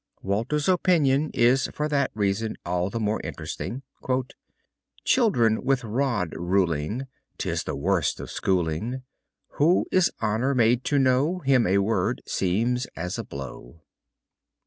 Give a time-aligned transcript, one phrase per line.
[0.23, 3.83] Walter's opinion is for that reason all the more interesting:
[5.05, 7.05] "Children with rod ruling
[7.37, 9.03] 'Tis the worst of schooling.
[9.59, 11.37] Who is honor made to know.
[11.45, 13.83] Him a word seems as a blow."